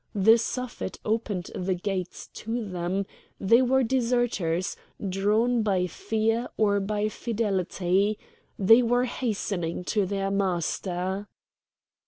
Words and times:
The 0.15 0.39
Suffet 0.39 0.97
opened 1.05 1.51
the 1.53 1.75
gates 1.75 2.25
to 2.33 2.65
them; 2.67 3.05
they 3.39 3.61
were 3.61 3.83
deserters; 3.83 4.75
drawn 5.09 5.61
by 5.61 5.85
fear 5.85 6.47
or 6.57 6.79
by 6.79 7.07
fidelity, 7.07 8.17
they 8.57 8.81
were 8.81 9.05
hastening 9.05 9.83
to 9.83 10.07
their 10.07 10.31
master. 10.31 11.27